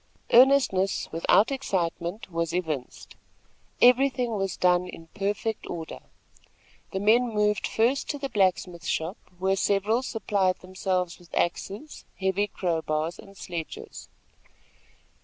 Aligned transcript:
Earnestness 0.33 1.07
without 1.11 1.51
excitement 1.51 2.31
was 2.31 2.55
evinced. 2.55 3.15
Everything 3.83 4.31
was 4.31 4.57
done 4.57 4.87
in 4.87 5.09
perfect 5.13 5.69
order. 5.69 5.99
The 6.91 6.99
men 6.99 7.29
moved 7.31 7.67
first 7.67 8.09
to 8.09 8.17
the 8.17 8.27
blacksmith 8.27 8.85
shop, 8.87 9.17
where 9.37 9.55
several 9.55 10.01
supplied 10.01 10.57
themselves 10.61 11.19
with 11.19 11.31
axes, 11.35 12.03
heavy 12.19 12.47
crow 12.47 12.81
bars 12.81 13.19
and 13.19 13.37
sledges. 13.37 14.09